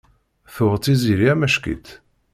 [0.53, 1.87] Tuɣ Tiziri amack-itt.